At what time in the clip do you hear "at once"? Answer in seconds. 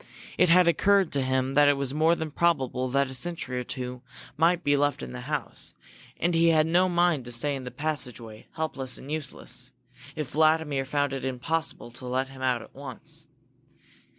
12.63-13.27